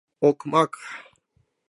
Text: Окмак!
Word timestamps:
Окмак! 0.27 0.71